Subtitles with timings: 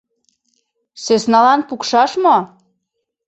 [1.03, 2.35] Сӧсналан пукшаш мо?